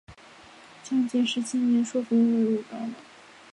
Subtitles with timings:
[0.83, 2.91] 嘉靖十七年受封为武冈王。